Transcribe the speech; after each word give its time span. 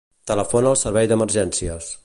Telefona 0.31 0.71
al 0.71 0.79
Servei 0.85 1.11
d'Emergències. 1.11 1.97